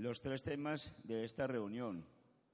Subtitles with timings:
[0.00, 2.06] los tres temas de esta reunión.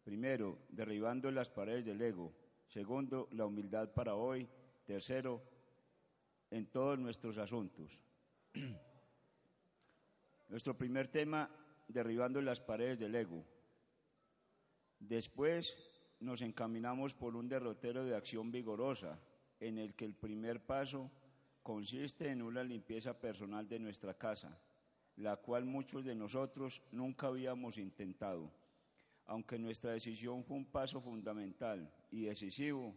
[0.02, 2.32] Primero, derribando las paredes del ego.
[2.66, 4.48] Segundo, la humildad para hoy.
[4.84, 5.40] Tercero,
[6.50, 7.98] en todos nuestros asuntos.
[10.48, 11.50] Nuestro primer tema,
[11.88, 13.44] derribando las paredes del ego.
[14.98, 15.76] Después
[16.20, 19.18] nos encaminamos por un derrotero de acción vigorosa,
[19.58, 21.10] en el que el primer paso
[21.62, 24.56] consiste en una limpieza personal de nuestra casa,
[25.16, 28.52] la cual muchos de nosotros nunca habíamos intentado.
[29.24, 32.94] Aunque nuestra decisión fue un paso fundamental y decisivo,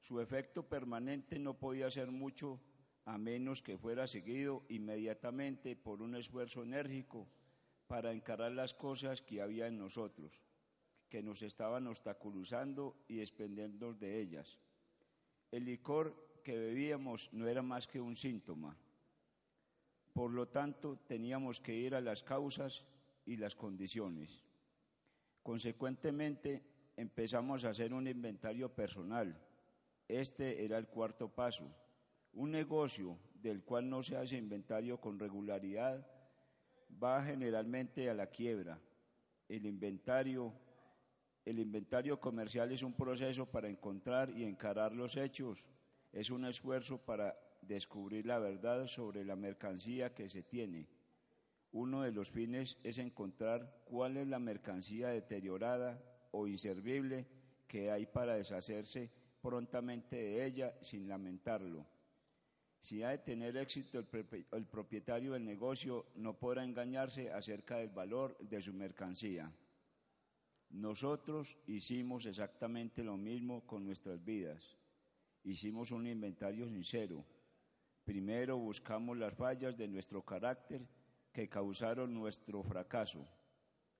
[0.00, 2.60] su efecto permanente no podía ser mucho
[3.04, 7.28] a menos que fuera seguido inmediatamente por un esfuerzo enérgico
[7.86, 10.42] para encarar las cosas que había en nosotros,
[11.08, 14.58] que nos estaban obstaculizando y desprendernos de ellas.
[15.50, 18.76] El licor que bebíamos no era más que un síntoma.
[20.18, 22.84] Por lo tanto, teníamos que ir a las causas
[23.24, 24.42] y las condiciones.
[25.44, 26.60] Consecuentemente,
[26.96, 29.40] empezamos a hacer un inventario personal.
[30.08, 31.72] Este era el cuarto paso.
[32.32, 36.04] Un negocio del cual no se hace inventario con regularidad
[37.00, 38.76] va generalmente a la quiebra.
[39.48, 40.52] El inventario,
[41.44, 45.64] el inventario comercial es un proceso para encontrar y encarar los hechos.
[46.10, 50.88] Es un esfuerzo para descubrir la verdad sobre la mercancía que se tiene.
[51.72, 57.26] Uno de los fines es encontrar cuál es la mercancía deteriorada o inservible
[57.66, 59.10] que hay para deshacerse
[59.42, 61.86] prontamente de ella sin lamentarlo.
[62.80, 68.38] Si ha de tener éxito el, propietario del negocio, no podrá engañarse acerca del valor
[68.38, 69.52] de su mercancía.
[70.70, 74.76] Nosotros hicimos exactamente lo mismo con nuestras vidas.
[75.44, 77.24] Hicimos un inventario sincero.
[78.08, 80.80] Primero buscamos las fallas de nuestro carácter
[81.30, 83.28] que causaron nuestro fracaso,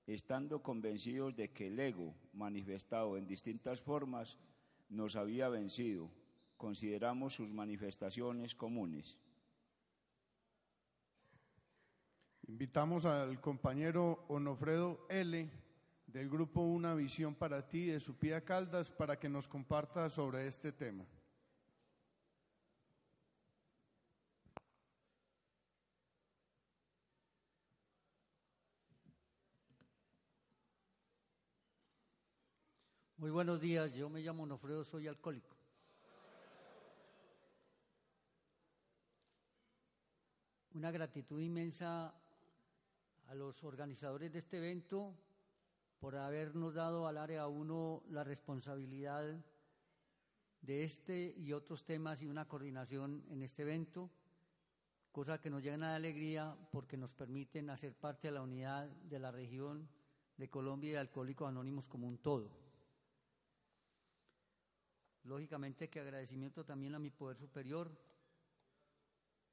[0.07, 4.35] estando convencidos de que el ego, manifestado en distintas formas,
[4.89, 6.09] nos había vencido
[6.57, 9.15] consideramos sus manifestaciones comunes.
[12.47, 15.51] Invitamos al compañero Onofredo L.
[16.07, 20.71] del grupo Una Visión para Ti de Supía Caldas para que nos comparta sobre este
[20.71, 21.05] tema.
[33.19, 35.53] Muy buenos días, yo me llamo Onofredo, soy alcohólico.
[40.73, 42.13] una gratitud inmensa
[43.27, 45.13] a los organizadores de este evento
[45.99, 49.35] por habernos dado al área 1 la responsabilidad
[50.61, 54.09] de este y otros temas y una coordinación en este evento,
[55.11, 59.19] cosa que nos llena de alegría porque nos permiten hacer parte de la unidad de
[59.19, 59.89] la región
[60.37, 62.68] de Colombia y de Alcohólicos Anónimos como un todo.
[65.23, 67.91] Lógicamente que agradecimiento también a mi poder superior,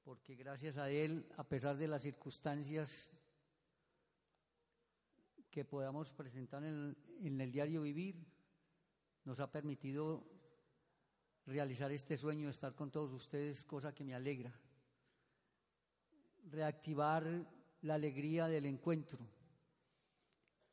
[0.05, 3.11] porque gracias a Él, a pesar de las circunstancias
[5.51, 8.15] que podamos presentar en el, diario vivir,
[9.25, 10.25] nos ha permitido
[11.47, 14.53] realizar este sueño, estar con todos ustedes, cosa que me alegra.
[16.51, 17.25] Reactivar
[17.83, 19.19] la alegría del encuentro.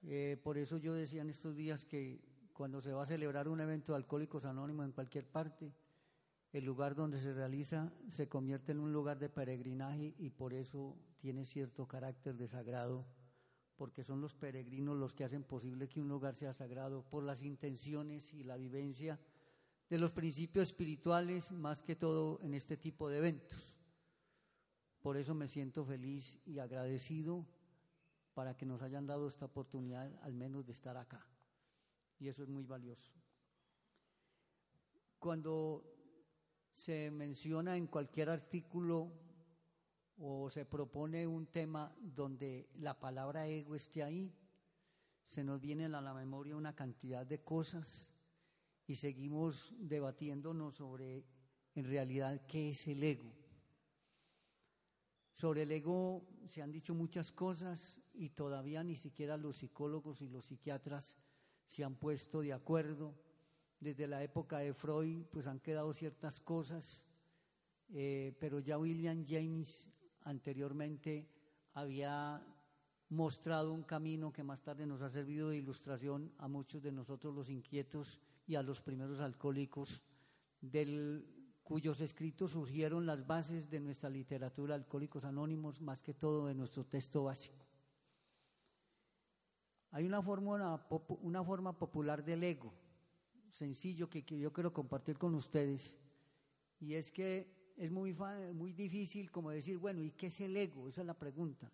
[0.03, 3.59] Eh, por eso yo decía en estos días que cuando se va a celebrar un
[3.59, 5.73] evento de Alcohólicos Anónimos en cualquier parte,
[6.51, 10.95] el lugar donde se realiza se convierte en un lugar de peregrinaje y por eso
[11.17, 13.07] tiene cierto carácter de sagrado,
[13.75, 17.41] porque son los peregrinos los que hacen posible que un lugar sea sagrado por las
[17.41, 19.19] intenciones y la vivencia
[19.89, 23.75] de los principios espirituales, más que todo en este tipo de eventos.
[25.01, 27.45] Por eso me siento feliz y agradecido
[28.33, 31.27] para que nos hayan dado esta oportunidad al menos de estar acá.
[32.23, 33.11] Y eso es muy valioso.
[35.19, 35.83] Cuando
[36.71, 39.11] se menciona en cualquier artículo
[40.15, 44.33] o se propone un tema donde la palabra ego esté ahí,
[45.27, 48.13] se nos viene a la memoria una cantidad de cosas
[48.87, 51.25] y seguimos debatiéndonos sobre
[51.75, 53.33] en realidad qué es el ego.
[55.33, 60.29] Sobre el ego se han dicho muchas cosas y todavía ni siquiera los psicólogos y
[60.29, 61.17] los psiquiatras
[61.67, 63.13] se han puesto de acuerdo
[63.79, 67.05] desde la época de Freud, pues han quedado ciertas cosas,
[67.89, 71.27] eh, pero ya William James anteriormente
[71.73, 72.41] había
[73.09, 77.35] mostrado un camino que más tarde nos ha servido de ilustración a muchos de nosotros
[77.35, 80.01] los inquietos y a los primeros alcohólicos,
[80.61, 81.25] del,
[81.63, 86.85] cuyos escritos surgieron las bases de nuestra literatura Alcohólicos Anónimos, más que todo de nuestro
[86.85, 87.65] texto básico.
[89.93, 90.83] Hay una forma,
[91.21, 92.73] una forma popular del ego,
[93.51, 95.99] sencillo, que, yo quiero compartir con ustedes,
[96.79, 98.11] y es que es muy,
[98.55, 100.89] muy difícil como decir, bueno, ¿y qué es el ego?
[100.89, 101.71] Esa es la pregunta.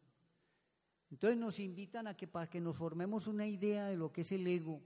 [1.10, 4.32] Entonces nos invitan a que para que nos formemos una idea de lo que es
[4.34, 4.82] el ego,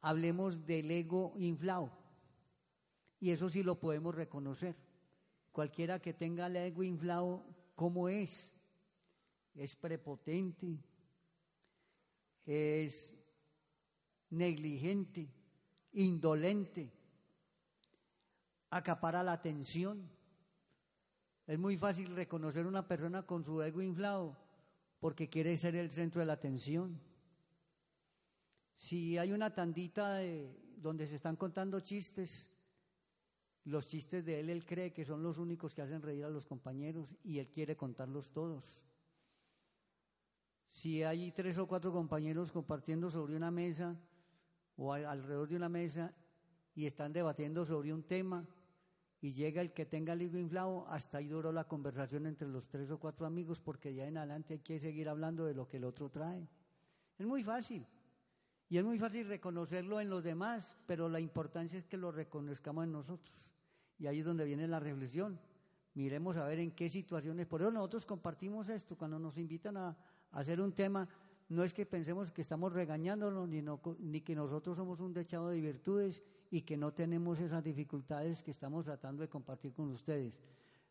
[0.00, 1.92] hablemos del ego inflado.
[3.20, 4.74] Y eso sí lo podemos reconocer.
[5.52, 7.44] Cualquiera que tenga el ego inflado,
[7.74, 8.56] ¿cómo es?
[9.54, 10.78] Es prepotente,
[12.46, 13.14] es
[14.30, 15.28] negligente,
[15.92, 16.92] indolente,
[18.70, 20.08] acapara la atención.
[21.46, 24.36] Es muy fácil reconocer una persona con su ego inflado
[25.00, 27.00] porque quiere ser el centro de la atención.
[28.76, 30.20] Si hay una tandita
[30.76, 32.48] donde se están contando chistes,
[33.64, 36.46] los chistes de él, él cree que son los únicos que hacen reír a los
[36.46, 38.82] compañeros y él quiere contarlos todos.
[40.72, 43.94] Si hay tres o cuatro compañeros compartiendo sobre una mesa
[44.76, 46.14] o alrededor de una mesa
[46.74, 48.48] y están debatiendo sobre un tema
[49.20, 52.66] y llega el que tenga el higo inflado, hasta ahí duró la conversación entre los
[52.68, 55.76] tres o cuatro amigos porque ya en adelante hay que seguir hablando de lo que
[55.76, 56.48] el otro trae.
[57.18, 57.86] Es muy fácil.
[58.70, 62.84] Y es muy fácil reconocerlo en los demás, pero la importancia es que lo reconozcamos
[62.84, 63.52] en nosotros.
[63.98, 65.38] Y ahí es donde viene la reflexión.
[65.92, 67.46] Miremos a ver en qué situaciones.
[67.46, 68.96] Por eso nosotros compartimos esto.
[68.96, 69.94] Cuando nos invitan a,
[70.32, 71.08] hacer un tema,
[71.48, 73.62] no es que pensemos que estamos regañándonos, ni,
[73.98, 78.50] ni que nosotros somos un dechado de virtudes y que no tenemos esas dificultades que
[78.50, 80.40] estamos tratando de compartir con ustedes.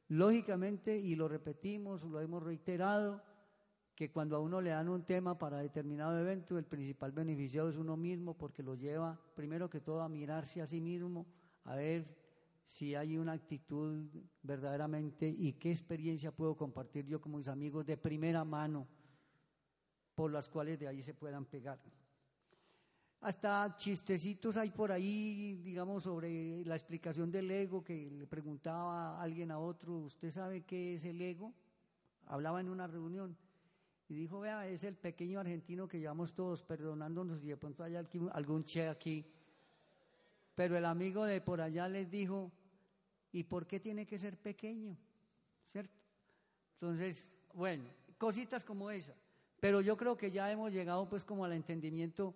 [0.08, 3.22] Lógicamente, y lo repetimos, lo hemos reiterado,
[3.96, 7.78] que cuando a uno le dan un tema para determinado evento, el principal beneficiado es
[7.78, 11.26] uno mismo porque lo lleva, primero que todo, a mirarse a sí mismo,
[11.66, 12.06] a ver
[12.66, 14.08] si hay una actitud
[14.42, 18.88] verdaderamente y qué experiencia puedo compartir yo con mis amigos de primera mano
[20.16, 21.80] por las cuales de ahí se puedan pegar.
[23.22, 29.52] Hasta chistecitos hay por ahí, digamos, sobre la explicación del ego, que le preguntaba alguien
[29.52, 31.54] a otro, ¿usted sabe qué es el ego?
[32.26, 33.38] Hablaba en una reunión
[34.10, 37.96] y dijo, vea, es el pequeño argentino que llevamos todos perdonándonos y de pronto hay
[37.96, 39.26] algún che aquí.
[40.56, 42.52] Pero el amigo de por allá les dijo,
[43.32, 44.98] ¿y por qué tiene que ser pequeño?
[45.72, 45.96] ¿Cierto?
[46.74, 47.86] Entonces, bueno,
[48.18, 49.14] cositas como esa.
[49.62, 52.34] Pero yo creo que ya hemos llegado pues como al entendimiento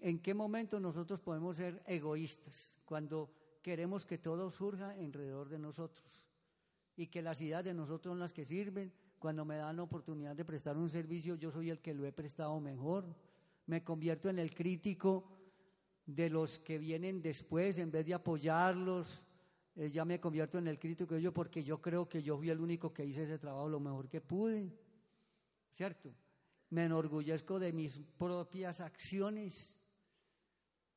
[0.00, 3.30] en qué momento nosotros podemos ser egoístas, cuando
[3.62, 6.26] queremos que todo surja alrededor de nosotros
[6.96, 8.92] y que las ideas de nosotros son las que sirven.
[9.20, 12.12] Cuando me dan la oportunidad de prestar un servicio, yo soy el que lo he
[12.12, 13.04] prestado mejor.
[13.66, 15.24] Me convierto en el crítico
[16.04, 19.24] de los que vienen después, en vez de apoyarlos,
[19.76, 22.50] eh, ya me convierto en el crítico de ellos porque yo creo que yo fui
[22.50, 24.70] el único que hice ese trabajo lo mejor que pude.
[25.70, 26.12] ¿Cierto?
[26.74, 29.78] Me enorgullezco de mis propias acciones,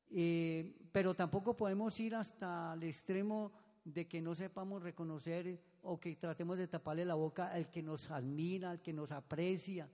[0.09, 3.51] eh, pero tampoco podemos ir hasta el extremo
[3.85, 8.09] de que no sepamos reconocer o que tratemos de taparle la boca al que nos
[8.09, 9.87] admira, al que nos aprecia.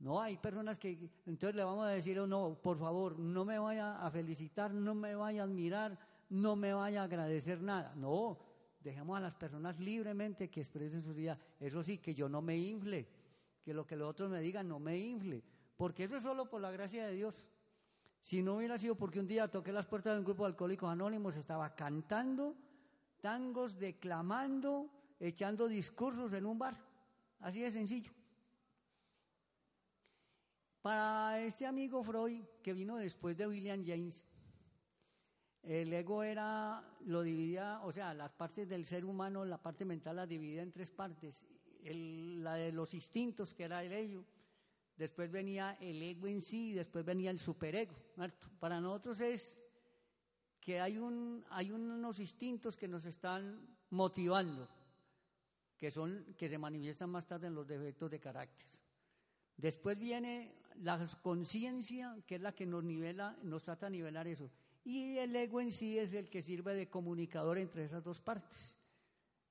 [0.00, 3.60] No, hay personas que entonces le vamos a decir, oh, no, por favor, no me
[3.60, 5.96] vaya a felicitar, no me vaya a admirar,
[6.28, 7.94] no me vaya a agradecer nada.
[7.94, 8.36] No,
[8.80, 11.38] dejemos a las personas libremente que expresen su vida.
[11.60, 13.06] Eso sí, que yo no me infle
[13.66, 15.42] que lo que los otros me digan no me infle,
[15.76, 17.50] porque eso es solo por la gracia de Dios.
[18.20, 20.88] Si no hubiera sido porque un día toqué las puertas de un grupo de alcohólicos
[20.88, 22.54] anónimos, estaba cantando
[23.20, 24.88] tangos, declamando,
[25.18, 26.76] echando discursos en un bar.
[27.40, 28.12] Así de sencillo.
[30.80, 34.28] Para este amigo Freud, que vino después de William James,
[35.64, 40.14] el ego era, lo dividía, o sea, las partes del ser humano, la parte mental
[40.14, 41.44] la dividía en tres partes
[41.94, 44.24] la de los instintos, que era el ego.
[44.96, 47.94] Después venía el ego en sí después venía el superego.
[48.58, 49.58] Para nosotros es
[50.60, 54.66] que hay, un, hay unos instintos que nos están motivando,
[55.78, 55.90] que
[56.48, 58.66] se manifiestan más tarde en los defectos de carácter.
[59.56, 64.50] Después viene la conciencia, que es la que nos nivela, nos trata de nivelar eso.
[64.84, 68.76] Y el ego en sí es el que sirve de comunicador entre esas dos partes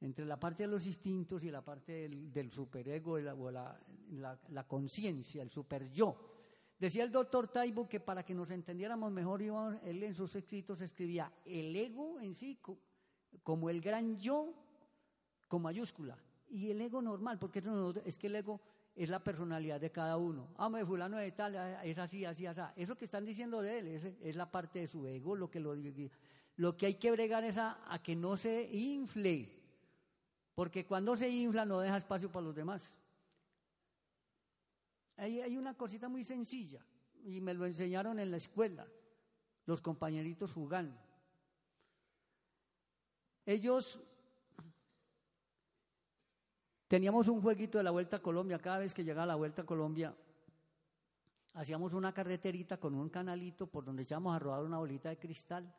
[0.05, 5.49] entre la parte de los instintos y la parte del, superego o la, conciencia, el
[5.49, 6.15] super yo.
[6.79, 9.41] Decía el doctor Taibo que para que nos entendiéramos mejor,
[9.83, 12.59] él en sus escritos escribía el ego en sí
[13.43, 14.53] como el gran yo
[15.47, 16.17] con mayúscula
[16.49, 17.63] y el ego normal, porque
[18.05, 18.61] es que el ego
[18.95, 20.49] es la personalidad de cada uno.
[20.57, 22.61] Ah, me fulano de tal, ah, es así, así, así.
[22.75, 23.87] Eso que están diciendo de él
[24.21, 25.75] es, la parte de su ego, lo que, lo,
[26.55, 29.64] lo que hay que bregar es a que no se infle
[30.55, 32.97] porque cuando se infla no deja espacio para los demás.
[35.17, 36.83] hay, una cosita muy sencilla
[37.23, 38.87] y me lo enseñaron en la escuela,
[39.65, 40.97] los compañeritos jugando.
[43.45, 43.99] Ellos
[46.87, 49.65] teníamos un jueguito de la Vuelta a Colombia, cada vez que llegaba la Vuelta a
[49.65, 50.15] Colombia,
[51.53, 55.73] hacíamos una carreterita con un canalito por donde echábamos a rodar una bolita de cristal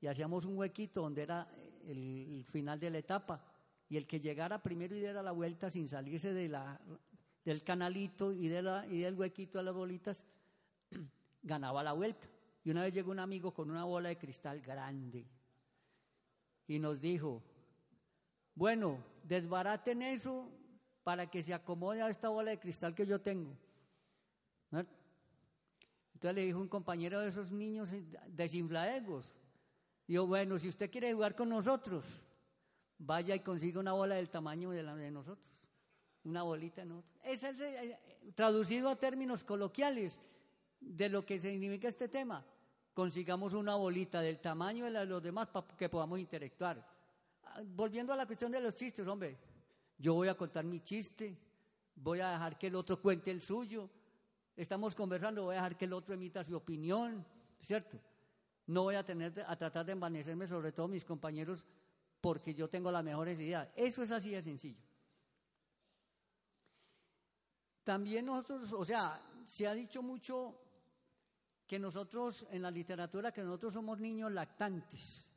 [0.00, 1.48] y hacíamos un huequito donde era
[1.86, 3.53] el, final de la etapa
[3.94, 6.80] y el que llegara primero y diera la vuelta sin salirse de la,
[7.44, 10.24] del canalito y, de la, y del huequito de las bolitas,
[11.44, 12.26] ganaba la vuelta.
[12.64, 15.24] Y una vez llegó un amigo con una bola de cristal grande
[16.66, 17.40] y nos dijo,
[18.56, 20.50] bueno, desbaraten eso
[21.04, 23.56] para que se acomode a esta bola de cristal que yo tengo.
[24.72, 27.94] Entonces le dijo un compañero de esos niños
[28.26, 29.38] desinflaegos,
[30.08, 32.24] dijo, bueno, si usted quiere jugar con nosotros,
[32.98, 35.46] vaya y consiga una bola del tamaño de la de nosotros,
[36.24, 37.20] una bolita de nosotros.
[37.24, 37.98] es eh,
[38.34, 40.20] traducido a términos coloquiales
[40.80, 42.44] de lo que significa este tema.
[42.92, 46.86] Consigamos una bolita del tamaño de la de los demás para que podamos interactuar.
[47.42, 49.36] Ah, volviendo a la cuestión de los chistes, hombre,
[49.98, 51.36] yo voy a contar mi chiste,
[51.96, 53.90] voy a dejar que el otro cuente el suyo,
[54.56, 57.24] estamos conversando, voy a dejar que el otro emita su opinión,
[57.60, 57.98] ¿cierto?
[58.66, 61.64] No voy a tener a tratar de envanecerme sobre todo mis compañeros
[62.24, 63.68] porque yo tengo las mejores ideas.
[63.76, 64.80] Eso es así de sencillo.
[67.82, 70.58] También nosotros, o sea, se ha dicho mucho
[71.66, 75.30] que nosotros en la literatura, que nosotros somos niños lactantes,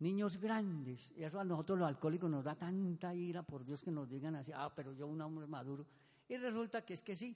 [0.00, 1.10] niños grandes.
[1.16, 4.34] Y eso a nosotros los alcohólicos nos da tanta ira, por Dios, que nos digan
[4.34, 5.86] así, ah, pero yo un hombre maduro.
[6.28, 7.34] Y resulta que es que sí,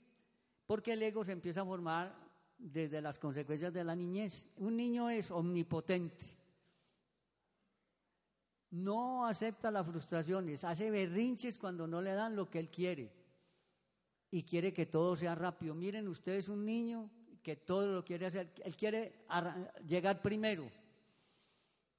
[0.67, 2.15] porque el ego se empieza a formar
[2.59, 4.47] desde las consecuencias de la niñez.
[4.57, 6.40] Un niño es omnipotente.
[8.71, 13.11] No acepta las frustraciones, hace berrinches cuando no le dan lo que él quiere
[14.29, 15.75] y quiere que todo sea rápido.
[15.75, 17.09] Miren, ustedes un niño
[17.43, 19.25] que todo lo quiere hacer, él quiere
[19.85, 20.65] llegar primero.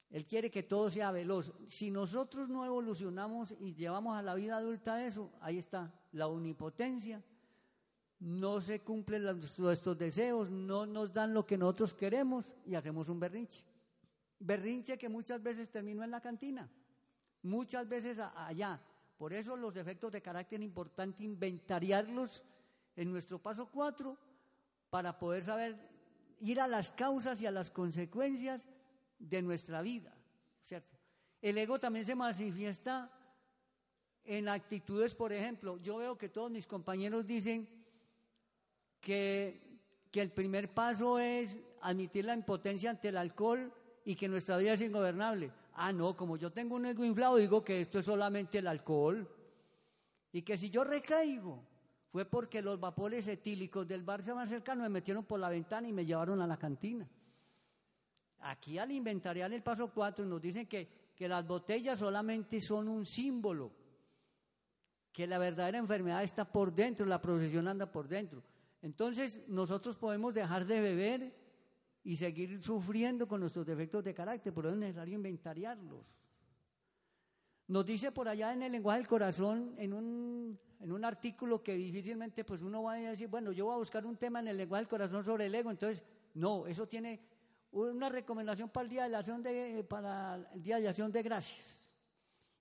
[0.08, 1.52] Él quiere que todo sea veloz.
[1.66, 7.22] Si nosotros no evolucionamos y llevamos a la vida adulta eso, ahí está la omnipotencia
[8.22, 9.24] no se cumplen
[9.58, 13.64] nuestros deseos, no nos dan lo que nosotros queremos y hacemos un berrinche.
[14.42, 16.68] Berrinche que muchas veces terminó en la cantina,
[17.42, 18.80] muchas veces allá.
[19.16, 22.42] Por eso los defectos de carácter importante inventariarlos
[22.96, 24.18] en nuestro paso cuatro
[24.90, 25.76] para poder saber
[26.40, 28.68] ir a las causas y a las consecuencias
[29.18, 30.12] de nuestra vida,
[30.60, 30.98] ¿cierto?
[31.40, 33.10] El ego también se manifiesta
[34.24, 37.68] en actitudes, por ejemplo, yo veo que todos mis compañeros dicen,
[39.02, 39.60] que,
[40.14, 43.72] el primer paso es admitir la impotencia ante el alcohol
[44.04, 45.50] y que nuestra vida es ingobernable.
[45.74, 49.28] Ah, no, como yo tengo un ego inflado, digo que esto es solamente el alcohol.
[50.32, 51.62] Y que si yo recaigo,
[52.10, 55.92] fue porque los vapores etílicos del bar más cercano me metieron por la ventana y
[55.92, 57.08] me llevaron a la cantina.
[58.40, 63.06] Aquí al inventariar el paso 4 nos dicen que, que las botellas solamente son un
[63.06, 63.72] símbolo,
[65.12, 68.42] que la verdadera enfermedad está por dentro, la procesión anda por dentro.
[68.82, 71.41] Entonces nosotros podemos dejar de beber
[72.04, 76.04] y seguir sufriendo con nuestros defectos de carácter, pero es necesario inventariarlos.
[77.68, 81.74] Nos dice por allá en el lenguaje del corazón, en un, en un artículo que
[81.74, 84.56] difícilmente pues uno va a decir, bueno, yo voy a buscar un tema en el
[84.56, 86.02] lenguaje del corazón sobre el ego, entonces
[86.34, 87.20] no, eso tiene
[87.70, 91.88] una recomendación para el Día de Acción de, para el Día de Acción de Gracias.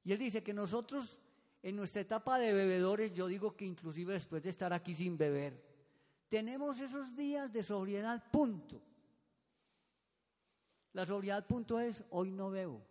[0.03, 1.19] Y él dice que nosotros
[1.63, 5.62] en nuestra etapa de bebedores, yo digo que inclusive después de estar aquí sin beber,
[6.29, 8.81] tenemos esos días de sobriedad, punto.
[10.93, 12.81] La sobriedad, punto es, hoy no bebo.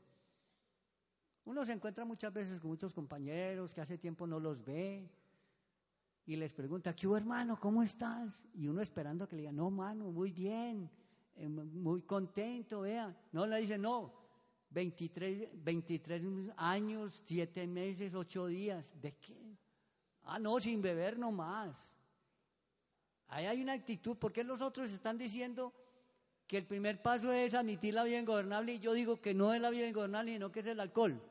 [1.45, 5.11] Uno se encuentra muchas veces con muchos compañeros que hace tiempo no los ve
[6.26, 7.59] y les pregunta, ¿qué hubo hermano?
[7.59, 8.47] ¿Cómo estás?
[8.54, 10.88] Y uno esperando que le diga, no, mano, muy bien,
[11.35, 13.14] eh, muy contento, vea.
[13.33, 14.14] No, le dice, no,
[14.71, 16.23] 23, 23
[16.57, 19.59] años, 7 meses, 8 días, ¿de qué?
[20.23, 21.90] Ah, no, sin beber nomás.
[23.26, 25.73] Ahí hay una actitud, porque los otros están diciendo
[26.50, 29.62] que el primer paso es admitir la vida ingobernable y yo digo que no es
[29.62, 31.23] la vida ingobernable, sino que es el alcohol,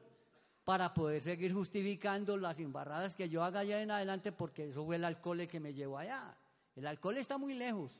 [0.63, 4.95] para poder seguir justificando las embarradas que yo haga allá en adelante, porque eso fue
[4.95, 6.37] el alcohol el que me llevó allá.
[6.73, 7.99] El alcohol está muy lejos.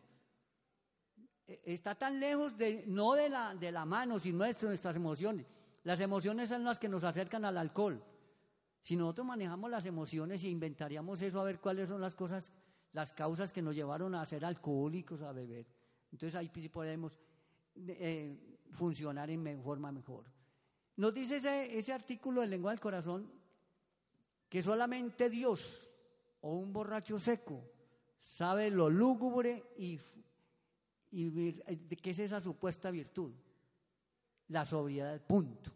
[1.46, 5.46] E, está tan lejos de, no de la, de la mano, sino de nuestras emociones.
[5.84, 8.02] Las emociones son las que nos acercan al alcohol.
[8.80, 12.54] Si nosotros manejamos las emociones y inventaríamos eso, a ver cuáles son las cosas
[12.94, 15.68] las causas que nos llevaron a ser alcohólicos, a beber.
[16.12, 17.14] Entonces ahí sí podemos
[17.76, 20.26] eh, funcionar en forma mejor.
[20.98, 23.32] Nos dice ese, ese artículo del lengua del corazón
[24.50, 25.88] que solamente Dios
[26.42, 27.64] o un borracho seco
[28.20, 30.00] sabe lo lúgubre y,
[31.12, 31.56] y
[31.96, 33.32] qué es esa supuesta virtud.
[34.50, 35.72] La sobriedad, punto.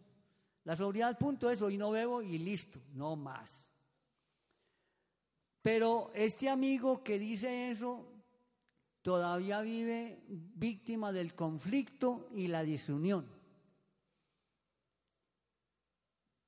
[0.64, 3.70] La sobriedad, punto es hoy no bebo y listo, no más.
[5.62, 8.13] Pero este amigo que dice eso
[9.04, 13.26] todavía vive víctima del conflicto y la disunión.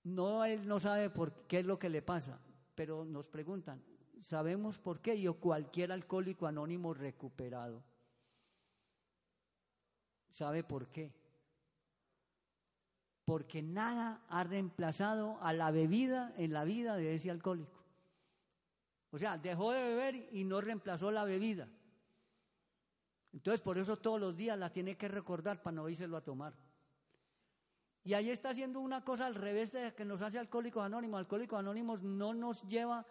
[0.05, 2.41] No, él no sabe por qué es lo que le pasa,
[2.75, 3.85] pero nos preguntan,
[4.23, 5.21] ¿sabemos por qué?
[5.21, 7.85] Yo cualquier alcohólico anónimo recuperado
[10.31, 11.13] sabe por qué.
[13.27, 17.85] Porque nada ha reemplazado a la bebida en la vida de ese alcohólico.
[19.11, 21.69] O sea, dejó de beber y no reemplazó la bebida.
[23.33, 26.55] Entonces, por eso todos los días la tiene que recordar para no írselo a tomar.
[28.07, 31.19] Y ahí está haciendo una cosa al revés de que nos hace Alcohólicos Anónimos.
[31.19, 33.05] Alcohólicos Anónimos no nos lleva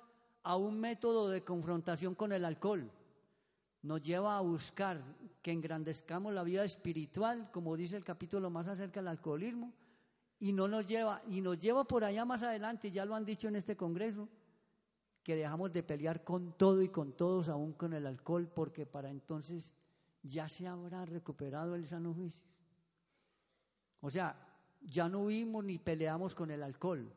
[0.44, 2.90] a un método de confrontación con el alcohol.
[3.82, 5.04] Nos lleva a buscar
[5.42, 9.74] que engrandezcamos la vida espiritual, como dice el capítulo más acerca del alcoholismo,
[10.40, 13.48] y no nos lleva, y nos lleva por allá más adelante, ya lo han dicho
[13.48, 14.30] en este congreso,
[15.24, 19.10] que dejamos de pelear con todo y con todos, aún con el alcohol, porque para
[19.10, 19.74] entonces
[20.26, 22.46] ya se habrá recuperado el sano juicio.
[24.02, 24.36] O sea,
[24.82, 27.12] ya no huimos ni peleamos con el alcohol,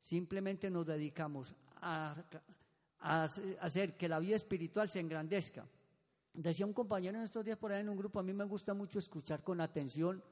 [0.00, 2.14] simplemente nos dedicamos a,
[3.00, 5.66] hacer que la vida espiritual se engrandezca.
[6.32, 8.74] Decía un compañero en estos días por ahí en un grupo, a mí me gusta
[8.74, 10.22] mucho escuchar con atención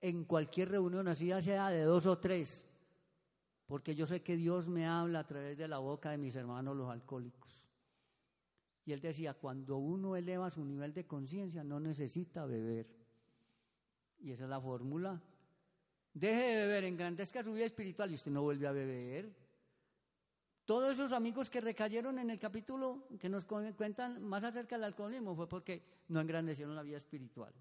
[0.00, 2.64] en cualquier reunión, así sea de dos o tres,
[3.66, 6.76] porque yo sé que Dios me habla a través de la boca de mis hermanos
[6.76, 7.69] los alcohólicos.
[8.90, 12.88] Y él decía, cuando uno eleva su nivel de conciencia no necesita beber.
[14.18, 15.22] Y esa es la fórmula.
[16.12, 19.32] Deje de beber, engrandezca su vida espiritual y usted no vuelve a beber.
[20.64, 25.36] Todos esos amigos que recayeron en el capítulo que nos cuentan más acerca del alcoholismo
[25.36, 27.54] fue porque no engrandecieron la vida espiritual.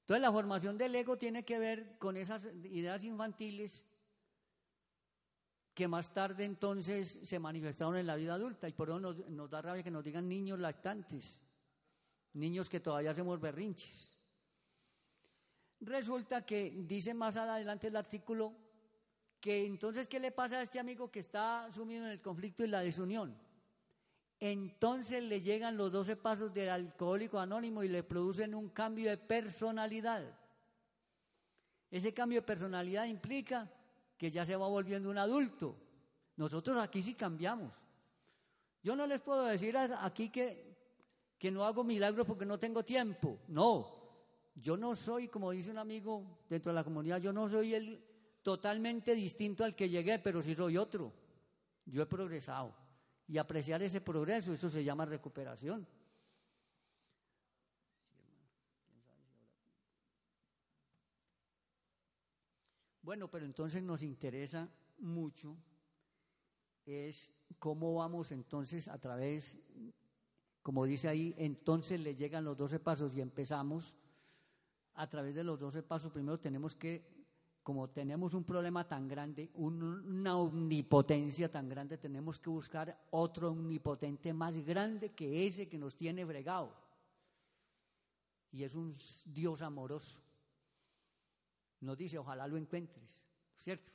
[0.00, 3.86] Entonces la formación del ego tiene que ver con esas ideas infantiles
[5.74, 9.50] que más tarde entonces se manifestaron en la vida adulta y por eso nos, nos
[9.50, 11.42] da rabia que nos digan niños lactantes,
[12.34, 14.18] niños que todavía hacemos berrinches.
[15.80, 18.54] Resulta que dice más adelante el artículo
[19.40, 22.68] que entonces, ¿qué le pasa a este amigo que está sumido en el conflicto y
[22.68, 23.36] la desunión?
[24.38, 29.16] Entonces le llegan los doce pasos del alcohólico anónimo y le producen un cambio de
[29.16, 30.22] personalidad.
[31.90, 33.68] Ese cambio de personalidad implica
[34.22, 35.74] que ya se va volviendo un adulto.
[36.36, 37.72] Nosotros aquí sí cambiamos.
[38.80, 40.76] Yo no les puedo decir aquí que,
[41.36, 43.40] que no hago milagros porque no tengo tiempo.
[43.48, 43.84] No,
[44.54, 48.00] yo no soy, como dice un amigo dentro de la comunidad, yo no soy el
[48.44, 51.12] totalmente distinto al que llegué, pero sí soy otro.
[51.84, 52.76] Yo he progresado.
[53.26, 55.84] Y apreciar ese progreso, eso se llama recuperación.
[63.12, 64.70] Bueno, pero entonces nos interesa
[65.00, 65.54] mucho
[66.86, 69.58] es cómo vamos entonces a través,
[70.62, 73.94] como dice ahí, entonces le llegan los doce pasos y empezamos
[74.94, 77.06] a través de los doce pasos, primero tenemos que,
[77.62, 84.32] como tenemos un problema tan grande, una omnipotencia tan grande, tenemos que buscar otro omnipotente
[84.32, 86.74] más grande que ese que nos tiene bregado.
[88.52, 88.96] Y es un
[89.26, 90.31] Dios amoroso.
[91.82, 93.24] Nos dice, ojalá lo encuentres,
[93.58, 93.92] ¿cierto?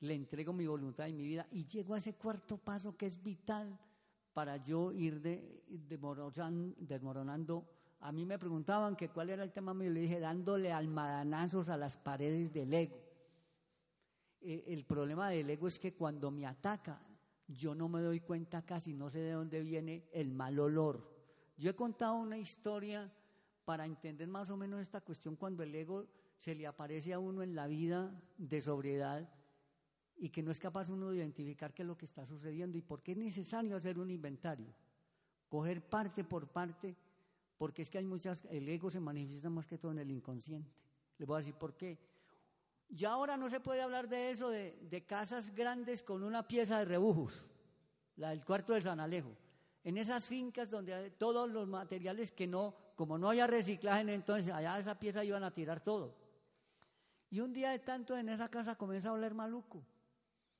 [0.00, 3.22] Le entrego mi voluntad y mi vida y llego a ese cuarto paso que es
[3.22, 3.78] vital
[4.32, 5.62] para yo ir de,
[6.78, 7.66] desmoronando
[8.00, 11.76] a mí me preguntaban que cuál era el tema mío, le dije dándole almadanazos a
[11.76, 12.98] las paredes del ego.
[14.40, 17.02] Eh, el problema del ego es que cuando me ataca,
[17.46, 21.10] yo no me doy cuenta casi, no sé de dónde viene el mal olor.
[21.58, 23.12] Yo he contado una historia
[23.66, 26.06] para entender más o menos esta cuestión cuando el ego
[26.40, 29.28] se le aparece a uno en la vida de sobriedad
[30.16, 32.82] y que no es capaz uno de identificar qué es lo que está sucediendo y
[32.82, 34.74] por qué es necesario hacer un inventario,
[35.48, 36.96] coger parte por parte
[37.58, 40.72] porque es que hay muchas, el ego se manifiesta más que todo en el inconsciente.
[41.18, 41.98] Les voy a decir por qué.
[42.88, 46.86] Ya ahora no se puede hablar de eso, de, casas grandes con una pieza de
[46.86, 47.44] rebujos,
[48.16, 49.36] la del cuarto de San Alejo.
[49.84, 54.50] En esas fincas donde hay todos los materiales que no, como no haya reciclaje, entonces
[54.50, 56.16] allá esa pieza iban a tirar todo.
[57.30, 59.84] Y un día de tanto en esa casa comienza a oler maluco.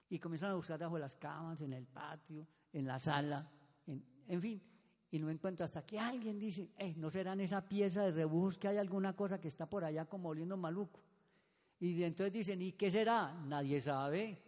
[0.08, 3.48] Y comienzan a buscar debajo de las camas, en el patio, en la sala,
[3.86, 4.62] en, en fin
[5.12, 8.68] y no encuentro hasta que alguien dice, eh, no serán esa pieza de rebujos que
[8.68, 11.00] hay alguna cosa que está por allá como oliendo maluco.
[11.80, 13.34] Y entonces dicen, ¿y qué será?
[13.46, 14.40] Nadie sabe.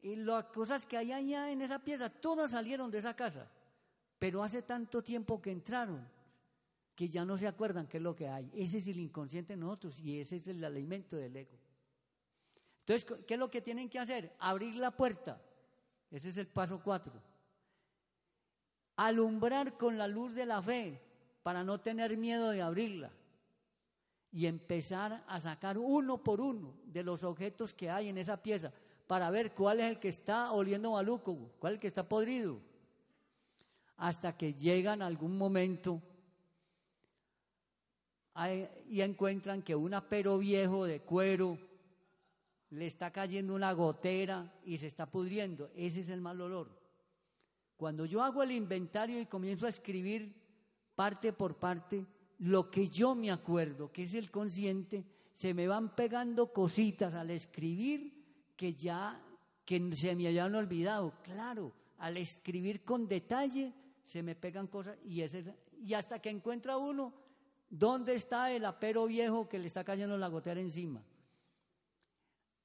[0.00, 3.50] Y las cosas que hay allá en esa pieza, todas salieron de esa casa.
[4.18, 6.06] pero hace tanto tiempo que entraron
[6.94, 8.50] que ya no se acuerdan qué es lo que hay.
[8.54, 11.58] Ese es el inconsciente de nosotros y ese es el alimento del ego.
[12.80, 14.34] Entonces, ¿qué es lo que tienen que hacer?
[14.38, 15.40] Abrir la puerta.
[16.10, 17.12] Ese es el paso cuatro.
[18.96, 21.00] Alumbrar con la luz de la fe
[21.42, 23.10] para no tener miedo de abrirla
[24.30, 28.72] y empezar a sacar uno por uno de los objetos que hay en esa pieza
[29.06, 32.60] para ver cuál es el que está oliendo maluco, cuál es el que está podrido,
[33.96, 36.00] hasta que llegan algún momento
[38.88, 41.58] y encuentran que un apero viejo de cuero
[42.70, 45.70] le está cayendo una gotera y se está pudriendo.
[45.74, 46.70] Ese es el mal olor.
[47.76, 50.34] Cuando yo hago el inventario y comienzo a escribir
[50.94, 52.06] parte por parte,
[52.38, 57.30] lo que yo me acuerdo, que es el consciente, se me van pegando cositas al
[57.30, 58.22] escribir
[58.56, 59.20] que ya
[59.64, 61.14] que se me hayan olvidado.
[61.22, 65.22] Claro, al escribir con detalle se me pegan cosas y,
[65.84, 67.21] y hasta que encuentra uno
[67.72, 71.02] dónde está el apero viejo que le está cayendo la gotera encima.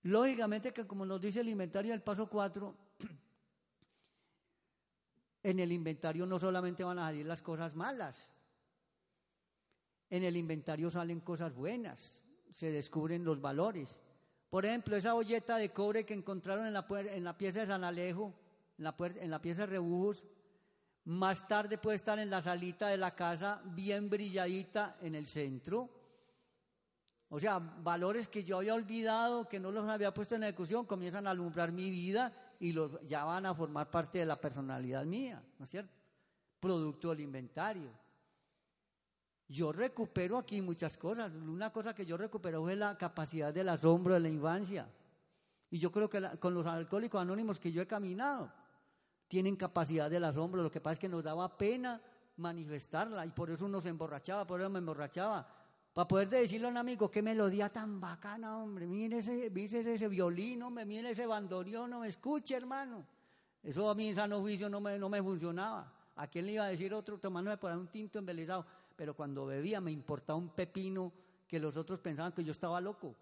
[0.03, 2.75] Lógicamente que como nos dice el inventario del paso 4,
[5.43, 8.31] en el inventario no solamente van a salir las cosas malas,
[10.09, 14.01] en el inventario salen cosas buenas, se descubren los valores.
[14.49, 17.85] Por ejemplo, esa olleta de cobre que encontraron en la, en la pieza de San
[17.85, 18.33] Alejo,
[18.77, 20.23] en la, en la pieza de Rebujos,
[21.07, 25.89] más tarde puede estar en la salita de la casa bien brilladita en el centro.
[27.29, 31.25] O sea, valores que yo había olvidado, que no los había puesto en ejecución, comienzan
[31.25, 35.41] a alumbrar mi vida y los, ya van a formar parte de la personalidad mía,
[35.57, 35.93] ¿no es cierto?
[36.59, 37.89] Producto del inventario.
[39.47, 41.31] Yo recupero aquí muchas cosas.
[41.33, 44.89] Una cosa que yo recupero es la capacidad del asombro de la infancia.
[45.69, 48.51] Y yo creo que con los alcohólicos anónimos que yo he caminado,
[49.27, 50.63] tienen capacidad del asombro.
[50.63, 52.01] Lo que pasa es que nos daba pena
[52.37, 55.47] manifestarla y por eso uno se emborrachaba, por eso me emborrachaba.
[55.93, 60.07] Para poder decirle a un amigo, qué melodía tan bacana, hombre, mire ese, mire ese
[60.07, 63.03] violín, me mire ese bandoneón, no me escuche, hermano.
[63.63, 65.91] Eso a mí en sano juicio no me, no me funcionaba.
[66.15, 68.65] ¿A quién le iba a decir otro tomándome por un tinto embelezado?
[68.97, 71.13] pero cuando bebía me importaba un pepino
[71.47, 73.15] que los otros pensaban que yo estaba loco.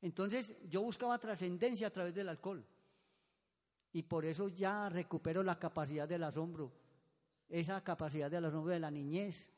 [0.00, 2.64] Entonces yo buscaba trascendencia a través del alcohol
[3.94, 6.72] y por eso ya recupero la capacidad del asombro,
[7.48, 9.52] esa capacidad del asombro de la niñez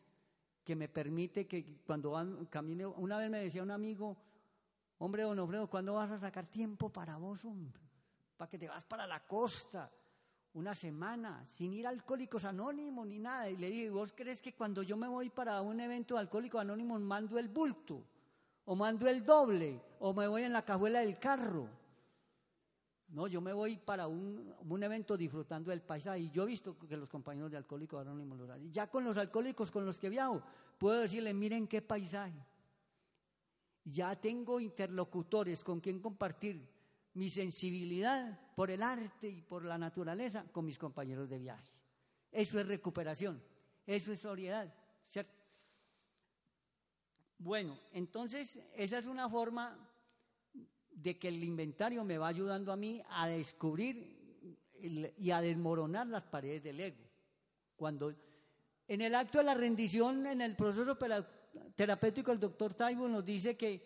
[0.62, 2.14] que me permite que cuando
[2.50, 4.14] camine, una vez me decía un amigo,
[4.98, 7.80] hombre don Alfredo, ¿cuándo vas a sacar tiempo para vos, hombre?
[8.36, 9.90] Para que te vas para la costa,
[10.52, 13.48] una semana sin ir a Alcohólicos Anónimos ni nada.
[13.48, 16.60] Y le dije, ¿vos crees que cuando yo me voy para un evento de Alcohólicos
[16.60, 18.04] Anónimos mando el bulto?
[18.66, 19.80] ¿O mando el doble?
[20.00, 21.70] ¿O me voy en la cajuela del carro?
[23.08, 26.20] No, yo me voy para un, un evento disfrutando del paisaje.
[26.20, 28.70] Y yo he visto que los compañeros de Alcohólicos Anónimos lo hacen.
[28.72, 30.42] Ya con los alcohólicos con los que viajo,
[30.78, 32.44] puedo decirles, miren qué paisaje.
[33.84, 36.68] Ya tengo interlocutores con quien compartir
[37.14, 41.72] mi sensibilidad por el arte y por la naturaleza con mis compañeros de viaje.
[42.30, 43.42] Eso es recuperación,
[43.86, 44.74] eso es sobriedad,
[45.06, 45.32] ¿cierto?
[47.38, 49.85] Bueno, entonces esa es una forma
[50.96, 54.16] de que el inventario me va ayudando a mí a descubrir
[54.80, 57.04] y a desmoronar las paredes del ego.
[57.76, 58.14] Cuando
[58.88, 60.96] en el acto de la rendición, en el proceso
[61.74, 63.82] terapéutico, el doctor Taibo nos dice que,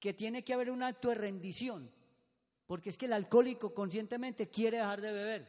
[0.00, 1.90] que tiene que haber un acto de rendición.
[2.66, 5.48] Porque es que el alcohólico conscientemente quiere dejar de beber.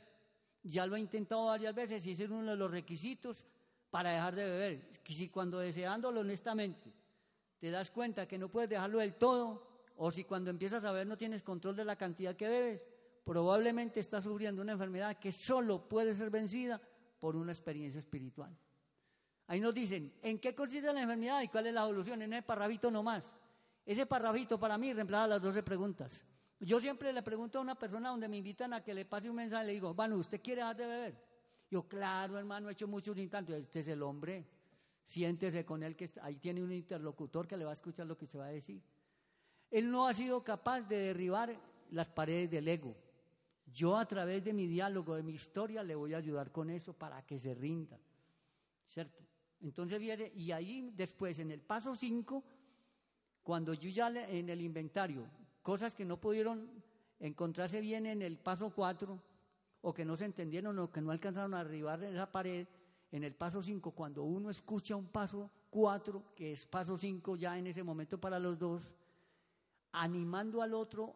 [0.64, 3.46] Ya lo ha intentado varias veces y ese es uno de los requisitos
[3.90, 4.90] para dejar de beber.
[5.06, 6.92] Si cuando deseándolo honestamente
[7.60, 11.08] te das cuenta que no puedes dejarlo del todo, o si cuando empiezas a beber
[11.08, 12.82] no tienes control de la cantidad que bebes,
[13.24, 16.82] probablemente estás sufriendo una enfermedad que solo puede ser vencida
[17.20, 18.56] por una experiencia espiritual.
[19.48, 22.22] Ahí nos dicen, ¿en qué consiste la enfermedad y cuál es la evolución?
[22.22, 23.24] En ese parrafito nomás.
[23.86, 26.26] Ese parrafito para mí reemplaza las 12 preguntas.
[26.60, 29.36] Yo siempre le pregunto a una persona donde me invitan a que le pase un
[29.36, 31.16] mensaje, le digo, bueno, ¿usted quiere dejar de beber?
[31.70, 33.56] Yo, claro, hermano, he hecho muchos intentos.
[33.56, 34.46] Este es el hombre,
[35.04, 38.26] siéntese con él, que ahí tiene un interlocutor que le va a escuchar lo que
[38.26, 38.82] se va a decir.
[39.72, 41.56] Él no ha sido capaz de derribar
[41.92, 42.96] las paredes del ego.
[43.74, 46.94] Yo a través de mi diálogo, de mi historia, le voy a ayudar con eso
[46.94, 48.00] para que se rinda.
[48.88, 49.24] ¿Cierto?
[49.62, 52.44] Entonces viene, y ahí después, en el paso 5,
[53.44, 55.28] cuando yo ya en el inventario
[55.62, 56.70] cosas que no pudieron
[57.20, 59.20] encontrarse bien en el paso 4
[59.82, 62.68] o que no se entendieron o que no alcanzaron a arribar esa pared
[63.12, 67.58] en el paso 5, cuando uno escucha un paso 4, que es paso 5 ya
[67.58, 68.92] en ese momento para los dos,
[70.02, 71.16] animando al otro,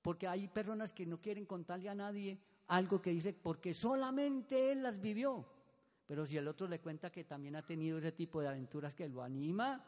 [0.00, 4.82] porque hay personas que no quieren contarle a nadie algo que dice, porque solamente él
[4.82, 5.46] las vivió.
[6.06, 9.08] Pero si el otro le cuenta que también ha tenido ese tipo de aventuras que
[9.08, 9.84] lo anima,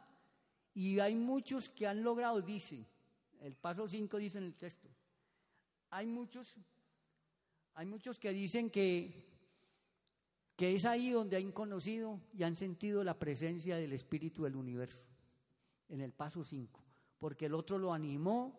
[0.75, 2.85] y hay muchos que han logrado, dice,
[3.41, 4.89] el paso 5 dice en el texto,
[5.91, 6.57] hay muchos,
[7.75, 9.25] hay muchos que dicen que,
[10.57, 14.99] que es ahí donde han conocido y han sentido la presencia del Espíritu del universo,
[15.89, 16.84] en el paso 5,
[17.25, 18.53] porque el otro lo animó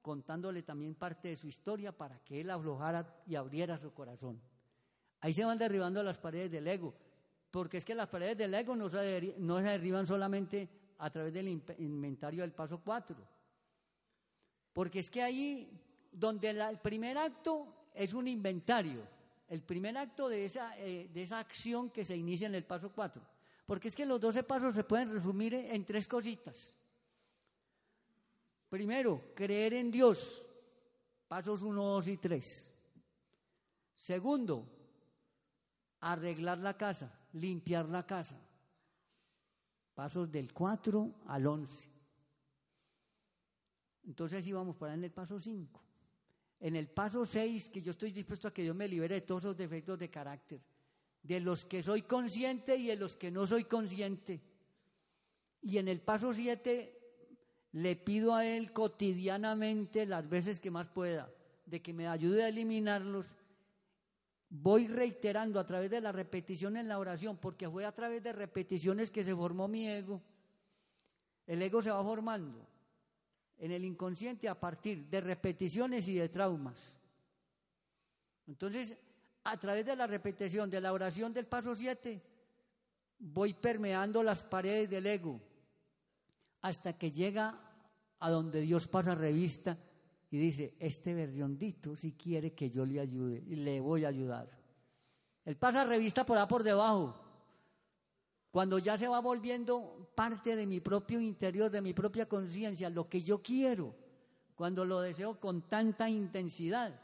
[0.00, 4.40] contándole también parte de su historia para que él aflojara y abriera su corazón.
[5.18, 6.94] Ahí se van derribando las paredes del ego,
[7.50, 12.42] porque es que las paredes del ego no se, derriban solamente a través del inventario
[12.42, 13.16] del paso 4,
[14.72, 15.68] porque es que ahí
[16.12, 19.02] donde el primer acto es un inventario,
[19.48, 22.92] el primer acto de esa, eh, de esa acción que se inicia en el paso
[22.94, 23.20] 4,
[23.66, 26.78] porque es que los 12 pasos se pueden resumir en tres cositas.
[28.72, 30.42] Primero, creer en Dios.
[31.28, 32.72] Pasos 1, 2 y 3.
[33.94, 34.66] Segundo,
[36.00, 38.40] arreglar la casa, limpiar la casa.
[39.94, 41.90] Pasos del 4 al 11.
[44.04, 45.84] Entonces íbamos para en el paso 5.
[46.60, 49.42] En el paso 6, que yo estoy dispuesto a que Dios me libere de todos
[49.44, 50.62] esos defectos de carácter,
[51.22, 54.40] de los que soy consciente y de los que no soy consciente.
[55.60, 57.01] Y en el paso 7
[57.72, 61.30] le pido a Él cotidianamente, las veces que más pueda,
[61.64, 63.26] de que me ayude a eliminarlos.
[64.50, 68.32] Voy reiterando a través de la repetición en la oración, porque fue a través de
[68.32, 70.20] repeticiones que se formó mi ego.
[71.46, 72.66] El ego se va formando
[73.58, 76.98] en el inconsciente a partir de repeticiones y de traumas.
[78.46, 78.94] Entonces,
[79.44, 82.20] a través de la repetición de la oración del paso 7,
[83.18, 85.40] voy permeando las paredes del ego
[86.62, 87.60] hasta que llega
[88.20, 89.76] a donde Dios pasa revista
[90.30, 94.48] y dice, este verdiondito si quiere que yo le ayude, y le voy a ayudar.
[95.44, 97.18] Él pasa revista por ahí por debajo.
[98.50, 103.08] Cuando ya se va volviendo parte de mi propio interior, de mi propia conciencia, lo
[103.08, 103.94] que yo quiero,
[104.54, 106.98] cuando lo deseo con tanta intensidad,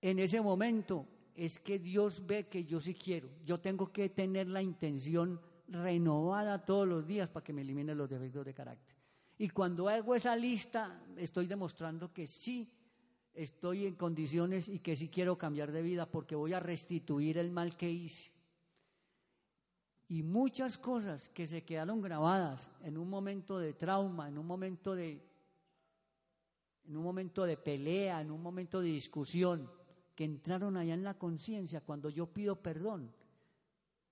[0.00, 3.30] en ese momento es que Dios ve que yo sí quiero.
[3.44, 8.08] Yo tengo que tener la intención renovada todos los días para que me elimine los
[8.08, 8.96] defectos de carácter.
[9.38, 12.68] Y cuando hago esa lista, estoy demostrando que sí
[13.34, 17.52] estoy en condiciones y que sí quiero cambiar de vida porque voy a restituir el
[17.52, 18.32] mal que hice.
[20.08, 24.94] Y muchas cosas que se quedaron grabadas en un momento de trauma, en un momento
[24.94, 25.24] de
[26.86, 29.70] en un momento de pelea, en un momento de discusión,
[30.14, 33.12] que entraron allá en la conciencia cuando yo pido perdón,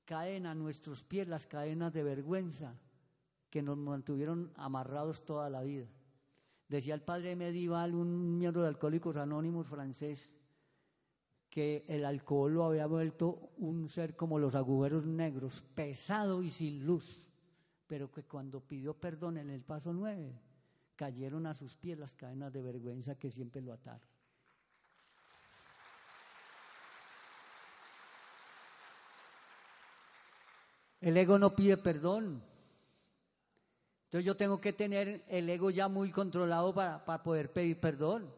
[0.06, 2.74] caen a nuestros pies las cadenas de vergüenza
[3.50, 5.86] que nos mantuvieron amarrados toda la vida.
[6.68, 10.34] Decía el padre medieval, un miembro de Alcohólicos Anónimos francés,
[11.50, 16.84] que el alcohol lo había vuelto un ser como los agujeros negros, pesado y sin
[16.84, 17.26] luz,
[17.86, 20.38] pero que cuando pidió perdón en el paso nueve,
[20.96, 24.15] cayeron a sus pies las cadenas de vergüenza que siempre lo ataron.
[31.00, 32.42] El ego no pide perdón.
[34.04, 38.32] Entonces yo tengo que tener el ego ya muy controlado para, poder pedir perdón.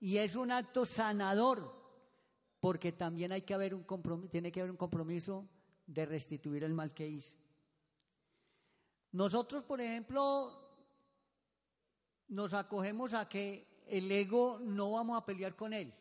[0.00, 1.72] Y es un acto sanador,
[2.60, 5.46] porque también hay que haber un compromiso, tiene que haber un compromiso
[5.86, 7.36] de restituir el mal que hice.
[9.12, 10.60] Nosotros, por ejemplo,
[12.28, 15.92] nos acogemos a que el ego no vamos a pelear con él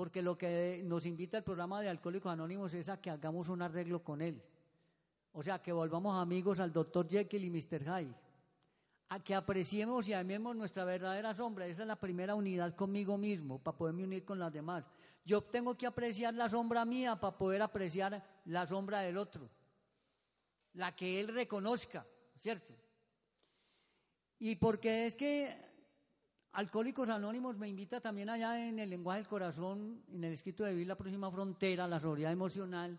[0.00, 3.60] porque lo que nos invita el programa de Alcohólicos Anónimos es a que hagamos un
[3.60, 4.42] arreglo con él.
[5.32, 7.82] O sea, que volvamos amigos al doctor Jekyll y Mr.
[7.84, 8.14] Hyde.
[9.10, 11.66] A que apreciemos y amemos nuestra verdadera sombra.
[11.66, 14.86] Esa es la primera unidad conmigo mismo, para poderme unir con las demás.
[15.22, 19.50] Yo tengo que apreciar la sombra mía para poder apreciar la sombra del otro.
[20.72, 22.06] La que él reconozca,
[22.38, 22.72] ¿cierto?
[24.38, 25.69] Y porque es que
[26.52, 30.72] Alcohólicos Anónimos me invita también allá en el lenguaje del corazón, en el escrito de
[30.72, 32.98] Vivir la próxima frontera, la sobriedad emocional,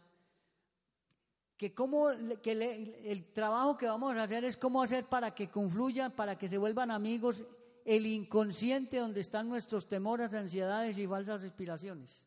[1.58, 2.08] que, cómo,
[2.42, 6.48] que el trabajo que vamos a hacer es cómo hacer para que confluyan, para que
[6.48, 7.44] se vuelvan amigos
[7.84, 12.26] el inconsciente donde están nuestros temores, ansiedades y falsas aspiraciones,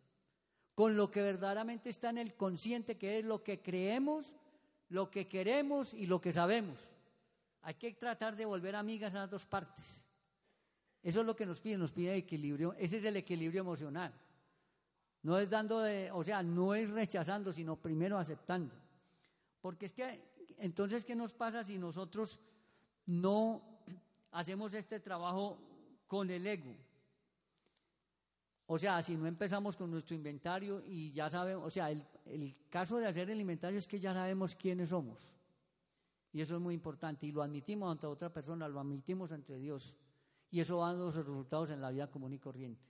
[0.74, 4.34] con lo que verdaderamente está en el consciente, que es lo que creemos,
[4.90, 6.76] lo que queremos y lo que sabemos.
[7.62, 10.03] Hay que tratar de volver amigas a las dos partes.
[11.04, 14.10] Eso es lo que nos pide, nos pide equilibrio, ese es el equilibrio emocional.
[15.22, 18.74] No es dando, de, o sea, no es rechazando, sino primero aceptando.
[19.60, 20.22] Porque es que,
[20.58, 22.40] entonces, ¿qué nos pasa si nosotros
[23.04, 23.62] no
[24.32, 25.58] hacemos este trabajo
[26.06, 26.74] con el ego?
[28.66, 32.56] O sea, si no empezamos con nuestro inventario y ya sabemos, o sea, el, el,
[32.70, 35.28] caso de hacer el inventario es que ya sabemos quiénes somos.
[36.32, 37.26] Y eso es muy importante.
[37.26, 39.94] Y lo admitimos ante otra persona, lo admitimos ante Dios.
[40.54, 42.80] Y eso va dando sus resultados en la vida común y corriente.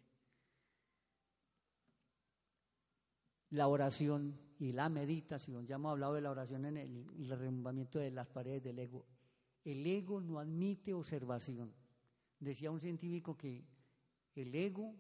[3.49, 8.11] La oración y la meditación, ya hemos hablado de la oración en el, el de
[8.11, 9.07] las paredes del ego.
[9.65, 11.73] El ego no admite observación.
[12.39, 13.65] Decía un científico que
[14.35, 14.95] el ego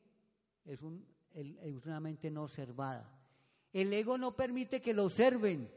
[0.65, 3.15] es, un, es una mente no observada.
[3.75, 5.71] El ego no permite que lo observen,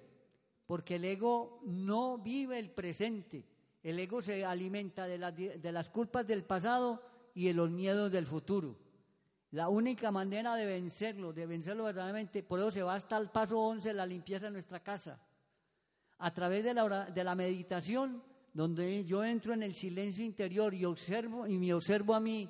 [0.66, 3.44] porque el ego no vive el presente.
[3.88, 7.02] El ego se alimenta de, de las culpas del pasado
[7.34, 8.76] y de los miedos del futuro.
[9.52, 13.58] La única manera de vencerlo, de vencerlo verdaderamente, por eso se va hasta el paso
[13.58, 15.18] 11, la limpieza de nuestra casa.
[16.18, 18.22] A través de la, de la meditación,
[18.52, 22.50] donde yo entro en el silencio interior y observo y me observo a mí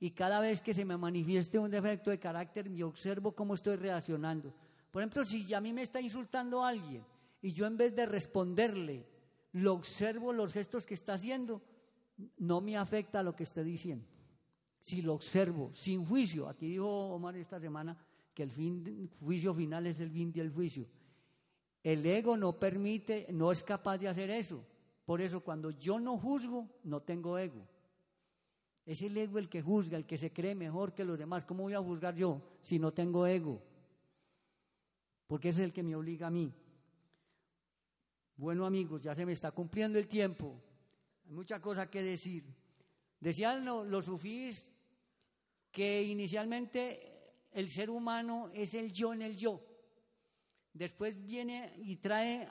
[0.00, 3.76] y cada vez que se me manifieste un defecto de carácter, me observo cómo estoy
[3.76, 4.52] reaccionando.
[4.90, 7.06] Por ejemplo, si a mí me está insultando alguien
[7.40, 9.11] y yo en vez de responderle,
[9.52, 11.62] lo observo los gestos que está haciendo,
[12.38, 14.06] no me afecta lo que esté diciendo.
[14.78, 17.96] Si lo observo sin juicio, aquí dijo Omar esta semana
[18.34, 20.86] que el fin, juicio final es el fin del juicio.
[21.82, 24.64] El ego no permite, no es capaz de hacer eso.
[25.04, 27.66] Por eso cuando yo no juzgo, no tengo ego.
[28.84, 31.44] Es el ego el que juzga, el que se cree mejor que los demás.
[31.44, 33.62] ¿Cómo voy a juzgar yo si no tengo ego?
[35.26, 36.52] Porque es el que me obliga a mí.
[38.36, 40.60] Bueno amigos, ya se me está cumpliendo el tiempo.
[41.26, 42.44] Hay mucha cosa que decir.
[43.20, 44.72] Decían los sufís
[45.70, 47.12] que inicialmente
[47.52, 49.60] el ser humano es el yo en el yo.
[50.72, 52.48] Después viene y trae,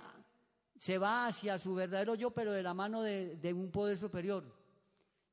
[0.76, 4.44] se va hacia su verdadero yo, pero de la mano de, de un poder superior.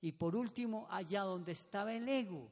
[0.00, 2.50] Y por último, allá donde estaba el ego,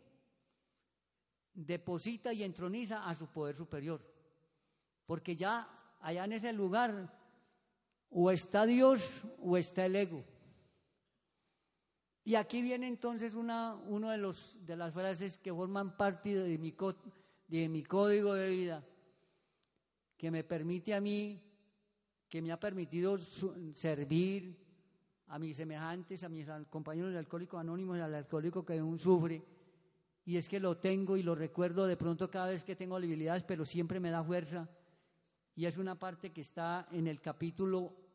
[1.54, 4.00] deposita y entroniza a su poder superior.
[5.06, 7.25] Porque ya allá en ese lugar
[8.18, 10.24] o está Dios o está el ego.
[12.24, 13.76] Y aquí viene entonces una
[14.10, 16.74] de, los, de las frases que forman parte de mi,
[17.46, 18.82] de mi código de vida,
[20.16, 21.42] que me permite a mí,
[22.26, 24.64] que me ha permitido servir,
[25.28, 29.44] a mis semejantes, a mis compañeros de alcohólicos anónimos, al alcohólico que aún sufre.
[30.24, 33.44] Y es que lo tengo y lo recuerdo de pronto cada vez que tengo debilidades,
[33.44, 34.70] pero siempre me da fuerza.
[35.54, 38.05] Y es una parte que está en el capítulo,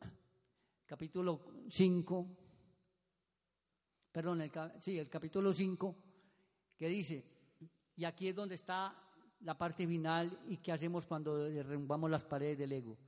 [0.92, 2.26] capítulo 5,
[4.12, 5.96] perdón, el, sí, el capítulo 5,
[6.76, 7.24] que dice,
[7.96, 8.94] y aquí es donde está
[9.40, 12.98] la parte final y qué hacemos cuando derrumbamos las paredes del ego.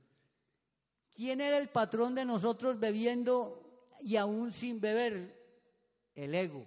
[1.15, 5.39] ¿Quién era el patrón de nosotros bebiendo y aún sin beber,
[6.15, 6.65] el ego.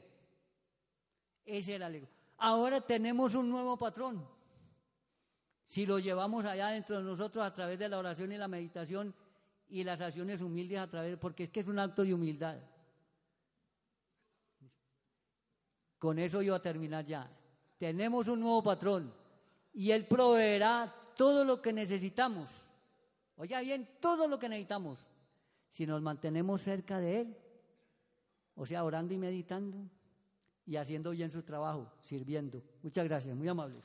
[1.44, 2.08] Ese era el ego.
[2.36, 4.24] Ahora tenemos un nuevo patrón.
[5.64, 9.12] Si lo llevamos allá dentro de nosotros a través de la oración y la meditación
[9.70, 12.58] y las acciones humildes a través, porque es que es un acto de humildad.
[15.98, 17.30] Con eso yo a terminar ya.
[17.76, 19.12] Tenemos un nuevo patrón
[19.72, 22.48] y Él proveerá todo lo que necesitamos.
[23.36, 25.08] Oiga bien, todo lo que necesitamos
[25.70, 27.36] si nos mantenemos cerca de Él,
[28.54, 29.78] o sea, orando y meditando
[30.66, 32.62] y haciendo bien su trabajo, sirviendo.
[32.82, 33.84] Muchas gracias, muy amables.